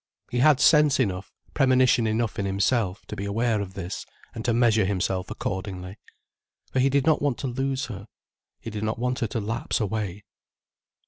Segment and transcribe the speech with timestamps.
[0.31, 4.51] He had sense enough, premonition enough in himself, to be aware of this and to
[4.51, 5.99] measure himself accordingly.
[6.71, 8.07] For he did not want to lose her:
[8.59, 10.23] he did not want her to lapse away.